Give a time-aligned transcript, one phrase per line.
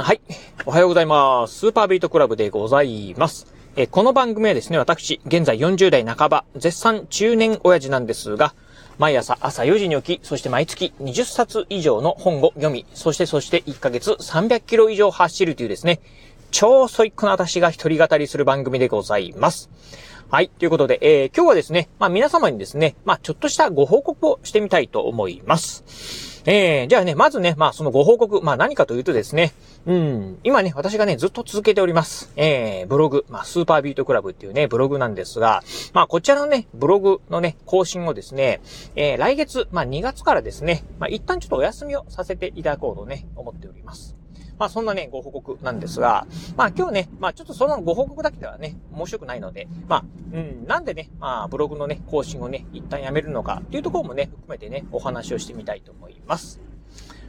[0.00, 0.20] はい。
[0.64, 1.58] おはようございます。
[1.58, 3.52] スーパービートクラブでございます。
[3.74, 8.54] えこの番組はですね、私、現在40代半ば、絶賛中年親父なんですが、
[8.98, 15.98] 毎朝朝4時に起き、そして毎月20冊以上の本を読み、そしてそして1ヶ月300キロ以上走るというですね、
[16.52, 19.68] 超ソイックな私が一人語りする番組でございます。
[20.30, 20.48] はい。
[20.48, 26.37] ということで、えー、今日はですね、まあ皆様にですね、まあちょっとしたご報告をしてみたいと思います。
[26.44, 29.52] えー、じゃあね、まずね、まあそのご報告、まあ何かというとですね、
[29.86, 32.32] うん、今ね、私がね、ずっと続けております。
[32.36, 35.62] えー、ブログ、まあスーパービートクラブっていうね、ブログなんですが、
[35.92, 38.60] まあこちらのね、ブログのね、更新をですね、
[38.96, 44.17] えー、来月、まあ2月からですね、まあ一旦ちょっとお休みをさせていただこうとね、思っております。
[44.58, 46.26] まあそんなね、ご報告なんですが、
[46.56, 56.60] まあ今日ね、まあちょっとそのご報告だけではね、面白くないので、まあ、うん、なんでね、まあブログのね、更新をね、一旦やめるのかっていうところもね、含めてね、お話をしてみたいと思います。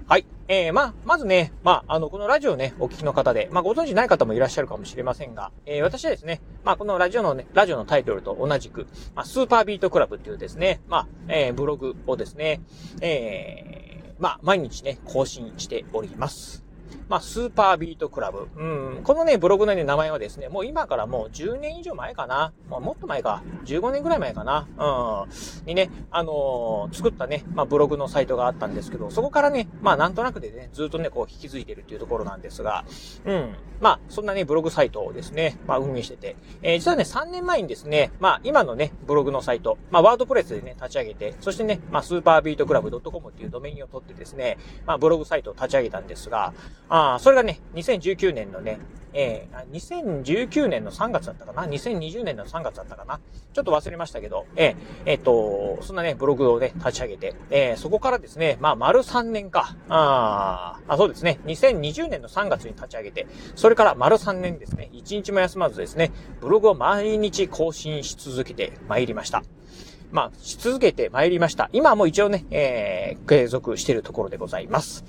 [0.10, 0.26] はい。
[0.48, 12.62] えー、まあ、まずね、まあ、あの、このラジオね、お聞きの方で、まあ、ご存知ない方もいらっしゃるかもしれませんが、えー、私はですね、まあ、このラジオのね、ラジオのタイトルと同じく、まあ、スーパービートクラブっていうですね、まあ、えー、ブログをですね、
[13.02, 16.69] えー、まあ、毎日ね、更新しております。
[17.08, 18.48] まあ、スーパービートクラブ。
[18.56, 19.04] うん。
[19.04, 22.54] このね、ブログの、ね、名前はですね、もう今からもう10年以上前かな。
[22.70, 23.42] まあ、もっと前か。
[23.66, 24.68] 15年ぐらい前かな。
[24.78, 25.68] うん。
[25.68, 32.86] にね、あのー、作ったね、まあ、ブログのサイトがあったんですけど、そこからね、まあ、なんとなくでね、ずっとね、こう、引き継いでるっていうところなんですが、
[33.26, 33.56] うん。
[33.82, 46.54] まあ、そんなね、ブログサイトをですね、まあ、運営してて、えー、実はね、3年前にですね、まあ、今のね、ブログのサイト、まあ、ワードプレスでね、立ち上げて、そしてね、まあ、スーパービートクラブ .com っていうドメインを取ってですね、まあ、ブログサイトを立ち上げたんですが、
[46.88, 48.80] ああ、それがね、2019年のね、
[49.12, 53.20] えー、2019年の3月だったかな ?2020 年の3月だったかな？
[53.54, 59.76] ちょっと忘れましたけど、えー、えー、っと、そんなね、ブログをね、立ち上げて、えー、そこからですね、まあ、丸3年か。
[59.90, 61.40] ああ、そうですね。
[61.46, 69.44] 2020年の3月に立ち上げて、それから丸3年ですね、1日も休まずですね、ブログを毎日更新し続けて参りました。
[70.12, 71.70] まあ、し続けて参りました。
[71.74, 75.04] 今はもう一応ね、えー、継続しているところでございます。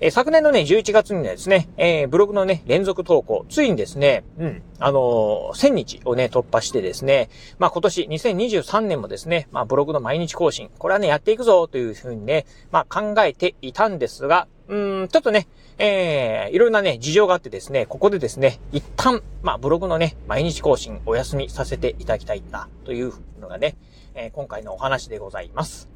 [0.00, 15.46] えー、昨年のね、11月にですね、えー、ブログのね、連続投稿、ついにですね、うん、あの、1000日をね、突破してですね、まあ今年2023年もですね、まあブログの毎日更新、これはね、やっていくぞというふうにね、まあ考えていたんですが、うん、ちょっとね、
[15.78, 23.76] えー、いろんなね、事情があってですね、ここでですね、一旦、まあブログのね、毎日更新お休みさせていただきたいな、というのがね、
[24.14, 25.95] えー、今回のお話でございます。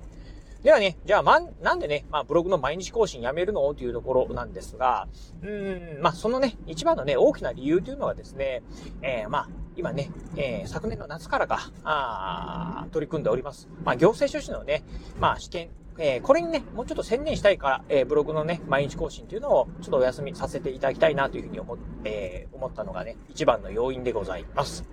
[0.62, 5.08] ではね、じゃあ、ま、なんでね、まあ、ブログの毎日更新やめるのというところなんですが、
[5.42, 8.62] うん、まあ、そのね、一番のね、大きな理由というのはですね、
[9.00, 13.68] えー、まあ、今ね、えー、昨年の夏からか、あ取り組んでおります。
[13.84, 14.82] まあ、行政書士のね、
[15.18, 24.84] まあ、試験、えー、これにね、もうちょっと専念したいから、えー、ブログのね、毎日更新というのをちょっとお休みさせていただきたいなというふうに思,、えー、思ったのがね、一番の要因でございます。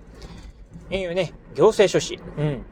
[0.88, 2.18] えー、ね、行政書士。
[2.38, 2.64] うん。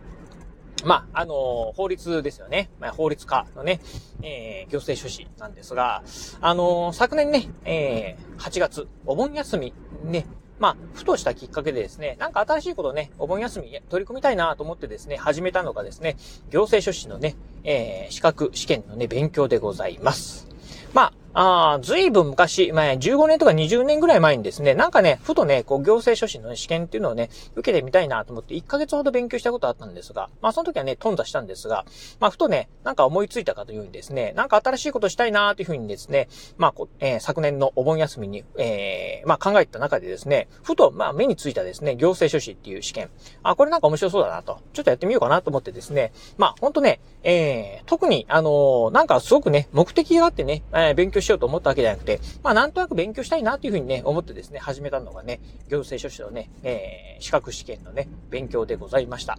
[0.84, 2.70] まあ、あのー、法律ですよね。
[2.80, 3.80] まあ、法律家のね、
[4.22, 6.02] えー、行政書士なんですが、
[6.40, 9.72] あのー、昨年ね、えー、8月、お盆休み、
[10.04, 10.26] ね、
[10.58, 16.16] まあ、ふとしたきっかけでですね、なんか新しいことね、お盆休み取り組みたいなと思ってですね、始めたのがですね、
[16.50, 20.46] 行政書士のね、えー、資格試験のね、勉強でございます。
[20.94, 31.84] まあ、ああ、ずいぶん昔、まあ、15年とか20年ぐらい前にですね、なんかね、ふとね、こう、行政書士の、ね、試験っていうのをね、受けてみたいなと思って、1ヶ月ほど勉強したことあったんですが、まあ、その時はね、頓挫したんですが、
[32.20, 43.10] まあ、ふとね、なんか思いついたかというようにですね、なんか新しいことしたいなというふうにですね、まあ、こえー、昨年のお盆休みに、えー、まあ、考えた中でですね、ふと、まあ、目についたですね、行政書士っていう試験、
[43.42, 59.38] あ、これなんか面白そうだなと、ちょっとやってみようかなと思ってですね、まあ、ほんとね、えー、特に、あのー、なんかすごくね、目的があってね、えー、勉強ししようと思ったわけじゃなくて、まあなんとなく勉強したいなというふうにね、思ってですね、始めたのがね、行政書士のね、えー、資格試験のね、勉強でございました。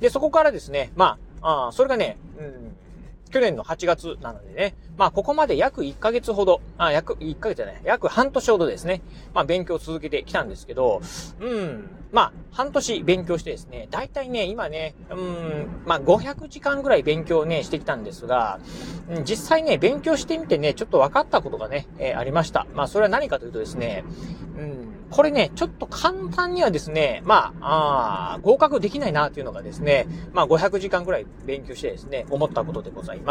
[0.00, 2.76] で、そこからですね、まあ、あそれがね、うん、
[3.30, 9.02] 去年の8月なのでね、まあ、ここまで約1ヶ月ほど、あ、約、1ヶ月じゃない、約半年ほどですね、
[9.34, 11.00] まあ、勉強を続けてきたんですけど、
[11.40, 18.60] うん、まあ、半年勉強してですね、だいたいね、今ね、うん、まあ、500時間ぐらい勉強ね、してきたんですが、
[19.10, 22.66] うん、実際ね、勉強してみてね、ちょっと分かったことがね、えー、ありました。
[22.74, 24.04] まあ、それは何かというとですね、
[24.58, 33.17] うん、これね、ちょっと簡単にはですね、まあ、あ合格できないなというのがですね、まあ500時間くらい勉強してですね、思ったことでございます。
[33.18, 33.22] い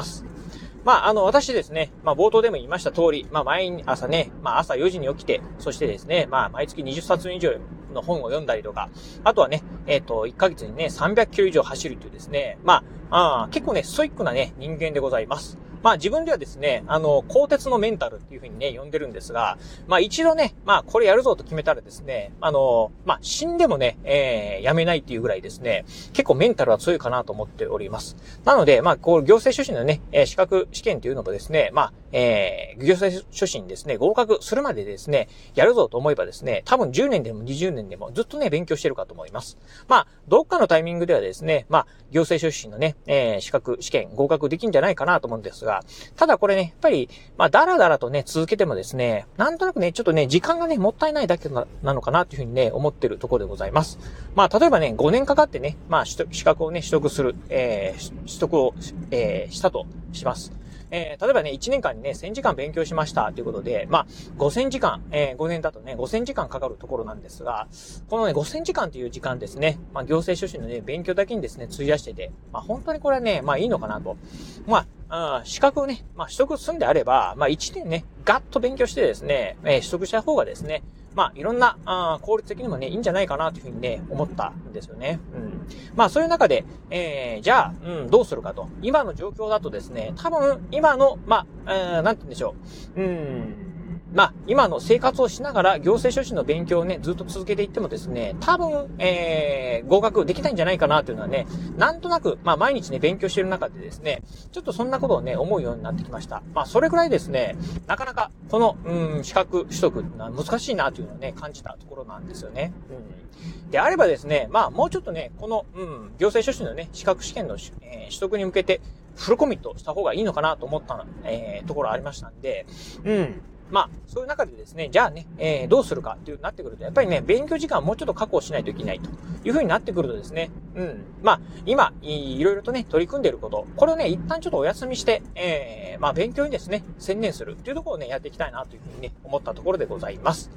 [0.88, 7.58] まあ、あの、私ですね、まあ冒頭でも言いました通り、まあ毎朝ね、まあ朝4時に起きて、そしてですね、まあ毎月20冊以上
[7.94, 8.90] の本を読んだりとか、
[9.26, 15.58] あとはね、えっ、ー、と、1ヶ月にね、300キロ以上走るというですね、まあ、あ結構ね、ストイックなね、人間でございます。
[15.84, 19.58] まあ自分ではですね、あの、鋼鉄のメンタルっていうふうにね、呼んでるんですが、
[19.88, 28.18] まあ一度ね、まあこれやるぞと決めたらですね、あの、まあ死んでもね、えー、やめないっていうぐらいですね、結構メンタルは強いかなと思っております。
[28.46, 39.58] なので、まあこう、行政書士のね、えー、資格試験っていうのもですね、まあ、えー、行政書士にですね、合格するまでですね、やるぞと思えばですね、多分10年でも20年でもずっとね、勉強してるかと思います。
[39.88, 45.84] まあ、どっかのタイミングではですね、まあ、行政書士のね、えー、資格、試験、合格できるんじゃないかなと思うんですが、が
[46.16, 54.00] ただこれね、やっぱり、まあ、だらだらとね、続けてもですね、なんとなくね、ちょっとね、時間がね、もったいないだけなのかなというふうにね、思ってるところでございます。
[54.34, 58.74] まあ、例えばね、5年かかってね、まあ、資格をね、取得する、えー、取得を、
[59.12, 60.52] えー、したとします。
[60.92, 64.08] えー、例えばね、1年間にね、1000時間勉強しましたということで、まあ、
[64.38, 67.68] 5000時間、えー、5年だとね、5000時間かかるところなんですが、
[68.10, 74.18] このね、5000時間という時間ですね、まあ、行政書士のね、勉強だけにですね、費やしてて、まあ、本当にこれはね、まあ、いいのかなと。
[74.66, 80.84] まあ、資格をね、まあ、取得するんであれば、まあ、1年ね、ガッと勉強してですね、えー、取得した方がですね、
[81.18, 85.20] まあ、いろんな、あ効率的にもね、いいんじゃないかなというふうにね、思ったんですよね。
[85.34, 85.68] うん。
[85.96, 88.70] まあ、そういう中で、えー、じゃあ、うん、どうするかと。
[88.84, 92.54] 今の状況だとですね、多分、今の、まあ、えー、なんて言うんでしょ
[92.96, 93.02] う。
[93.02, 93.67] うん。
[94.14, 101.46] まあ、今の生活をしながら行政書士の勉強をね、ずっと続けていってもですね、多分、えー、合格できないんじゃないかなというのはね、
[101.78, 106.42] なんとなく、まあ、毎日ね、勉強している中でですね、ちょっとそんなことをね、思うようになってきました。
[106.54, 112.74] まあ、それぐらいですね、なかなか、この、うん、資格取得は難しいなというのをね、感じたところなんですよね。
[112.90, 113.72] うん。
[113.72, 118.80] であればですね、まあ、もうちょっとね、この、うん、行政書士のね、資格試験の、えー、取得に向けて、
[119.16, 122.66] フルコミットした方がいいのかなと思った、えー、ところありましたんで、
[123.04, 123.42] うん。
[123.70, 129.10] まあ、そういう中でですね、じゃあね、えー、どうするかっていうなってくると、やっぱりね、勉強時間をもうちょっと確保しないといけないと
[129.44, 131.04] いう風になってくるとですね、うん。
[131.22, 140.50] まあ、今、いろいろとね、取り組んでいること、これをね、一旦ちょっとお休みして、えー、まあ、勉強にですね、専念するっていうところをね、やっていきたいなというふうにね、思ったところでございます。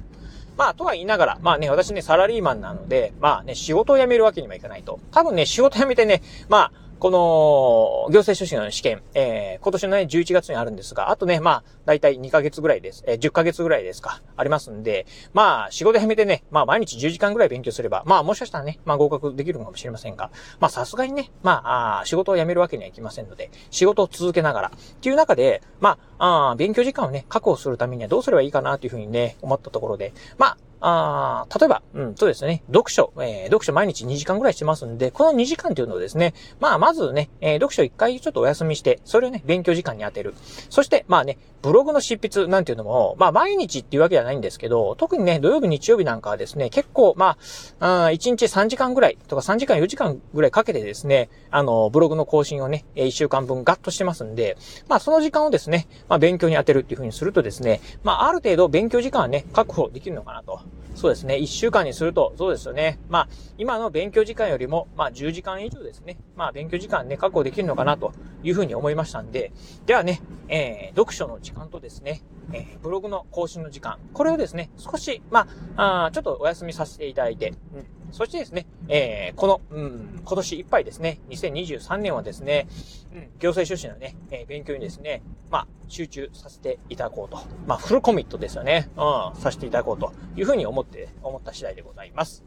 [0.57, 4.99] まあ、とは言いながら、まあね、私ね、サラリーマンなので、まあね、仕事を辞めるわけにもいかないと。
[5.11, 6.71] 多分ね、仕事辞めてね、まあ、
[7.01, 13.03] この、行政書士の試験、えー、今年のね、11月にあるんですが、あとね、まあ、だいたい2ヶ月ぐらいです。
[13.07, 40.33] えー、10ヶ月ぐらいですか、ありますんで、まあ、仕事辞めてね、まあ、毎日10時間ぐらい勉強すれば、まあ、もしかしたらね、まあ、合格できるかもしれませんが、まあ、さすがにね、まあ、あ仕事を辞めるわけにはいきませんので、仕事を続けながら、っていう中で、まあ、あ勉強時間をね、確保するためにはどうすればいいかなというふうにね、思ったところで、まあ、あ例えば、うん、そうですね、読書、えー、読書毎日2時間ぐらいしてますんで、この2時間というのをですね、まあ、まずね、えー、読書1回ちょっとお休みして、それをね、勉強時間に当てる。
[40.69, 47.37] そして、まあね、ブログの執筆なんていうのも、まあ、毎日っていうわけじゃないんですけど、特にね、土曜日、日曜日なんかはですね、結構、ま
[47.79, 54.57] あ、1日3時間ぐらいとか3時間、4時間ぐらいかけてですね、あの、ブログの更新をね、1週間分ガッとしてますんで、
[54.87, 60.61] まあ、その時間をですね、まあ、勉強に当てるっていう風にするとですね、まあ、ある程度勉強時間はね、確保できるのかなと。
[60.95, 61.35] そうですね。
[61.35, 62.99] 1週間にすると、そうですよね。
[63.09, 66.17] まあ、今の勉強時間よりも、まあ、10時間以上ですね。
[66.35, 69.51] まあ、勉強時間ね、確保できるのかなというふうに思いましたんで、
[69.85, 72.21] ではね、えー、読書の時間とですね、
[72.53, 82.67] えー、ブログの更新の時間、これをですね、少し、まあ、あちょっとお休みさせていただいて、うん、そしてですね、えー、この、うん、今年いっぱいですね、2023年はですね、
[83.13, 87.41] うん、行政書士のね、えー、勉強にですね、まあ、集中させていただこうと。
[87.65, 88.89] まあ、フルコミットですよね。
[88.97, 92.43] うん、させていただこうというふうに思って、思った次第でございます。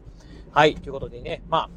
[0.51, 1.69] はい、ということでね、まあ、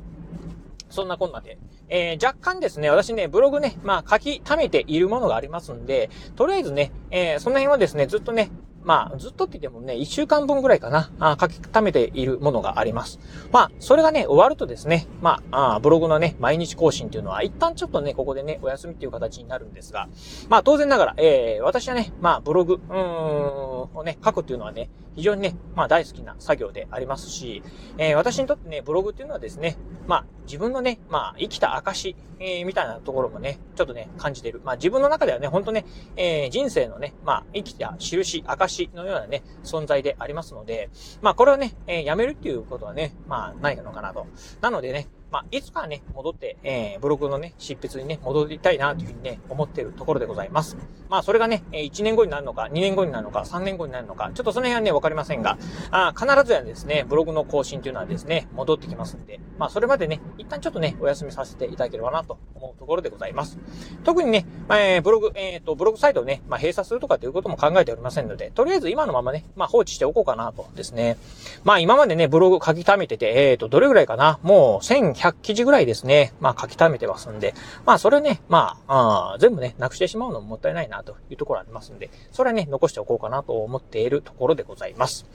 [0.90, 8.50] そんなこんなで、えー、若干ですね、私ね、ブログね、まあ書き溜めているものがありますんで、とりあえずね、えー、その辺はですね、ずっとね、
[8.85, 13.18] まあ、ずっとって言ってもね、1週間分ぐらいかな、あ書き溜めているものがあります。
[13.52, 20.08] まあ、それがね、終わるとですね、まあ、あブログのね、毎日更新っていうのは、一旦ちょっとね、ここでね、お休みっていう形になるんですが、
[20.49, 27.65] まあ、当然ながら、えー、私はね、まあ、ブログ、うーん、をね、書くっていうのはね、非常にね、まあ、大好きな作業でありますし、
[27.99, 34.61] えー、私にとってね、ブログっていうのはですね、まあ、自分のね、まあ、生きた証、えー、みたいなところもね、ちょっとね、感じてる。
[34.65, 35.85] まあ、自分の中ではね、ほんとね、
[36.17, 40.89] えー、人生のね、まあ、生きた印、証のようなね、存在でありますので、
[41.21, 44.25] まあ、これをね、えー、やめるっていうことはね、まあ、ないのかなと。
[44.61, 50.76] なのでね、まあ、いつかね、戻って、えー、ブログのね、執筆にね、戻りたいなというふうにね、思っているところでございます。
[51.08, 55.58] まあ、それがね、1年後になるのか、2年後になるのか、3年後になるのか、ちょっとその辺はね、わかりませんが、
[55.90, 63.58] あ必ずやですね、ブログの更新というのはですね、戻ってきますんで、まあ、それまでね、一旦ちょっとね、お休みさせていただければなと思うところでございます。
[64.04, 71.16] 特にね、えー、ブログ、えっ、ー、と、ブログサイトをね、まあ、閉鎖するとかということも考えておりませんので、とりあえず今のままね、まあ、放置しておこうかなとですね。
[71.64, 85.27] まあ、今までね、ブログ書き溜めてて、えっ、ー、と、どれぐらいかなもう、100 100記事ぐらいですね、まあ書き溜めてますんで、まあそれね、まあ、あ全部ね、なくしてしまうのももったいないなというところありますんで、それはね、残しておこうかなと思っているところでございます。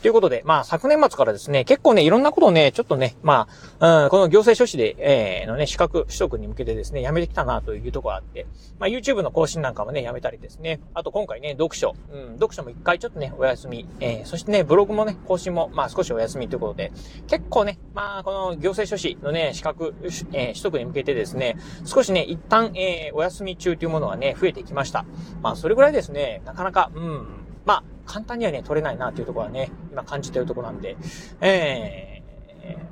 [0.00, 8.46] ということで、まあ昨年末からですね、結構ね、いろんなことをね、ちょっとね、まあ、うん、この行政書士で、えー、のね、資格取得に向けてですね、やめてきたなというところがあって、
[8.78, 16.92] まあ YouTube の更新なんかもね、やめたりですね、あと今回ね、読書、うん、読書も一回ちょっとね、お休み、えー、そしてね、ブログもね、更新も、まあ少しお休みということで、
[17.26, 25.04] 結構ね、まあこの行政書士のね、資格、えー、取得に向けてですね、少しね、一旦、えー、お休み中というものがね、増えてきました。
[25.42, 27.26] まあそれぐらいですね、なかなか、うん、
[27.64, 30.96] まあ簡単にはね、取れないなというところはね、今感じているところなんで、
[31.40, 32.22] え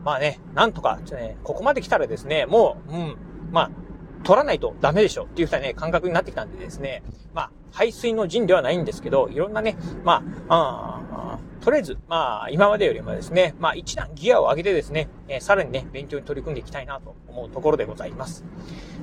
[0.00, 3.16] ー、まあね、なんとか、ね、ここまで来たらですね、もう、うん、
[3.50, 3.70] まあ、
[4.23, 7.02] 取らないとダメでしょっていうふうなね、感覚になってきたんでですね、
[7.35, 18.44] まあ、排水の陣ではないんですけど、いろんなね、まあ、あとりあえず、まあ、今までよりもですね、まあ、一段ギアを上げてですね、えー、さらにね、勉強に取り組んでいきたいなと思うところでございます。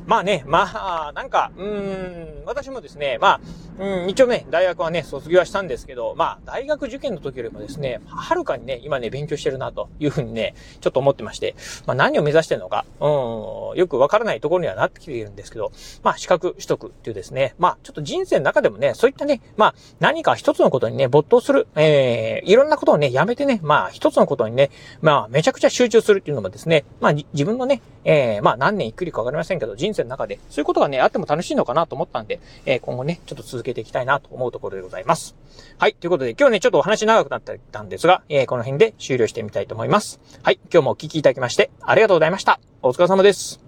[0.05, 3.41] まあね、まあ、なんか、うーん、私もですね、まあ、
[3.79, 11.55] うん、一応ね、大学はね、卒業はしたんですけど、まあ、大学受験の時よりもですね、はるかにね、今ね、勉強してるなというふうにね、ちょっと思ってまして、
[11.85, 15.71] まあ、何を目指してるのか、うん、よくわからないところにはなってきているんですけど、
[16.03, 35.35] まあ、資格取得っていうですね、まあ、ちょっと人生の中でもね、そういったね、まあ、何か一つのことにね、没頭する、えー、いろんなことをね、やめてね、まあ、一つのことにね、まあ、めちゃくちゃ集中するっていうのもですね、まあ、自分のね、えー、まあ、何年いくりかわかりませんけど、人生の中で、そういうことがね、あっても楽しいのかなと思ったんで、えー、今後ね、ちょっと続けていきたいなと思うところでございます。
[35.77, 40.19] はい、ということで、今日ね、ちょっとお話長くなってたんですが、えー、この辺で終了してみたいと思います。
[40.43, 42.59] はい、今日もお聞きいただきまして、ありがとうございました。
[42.81, 43.66] お疲れ様です。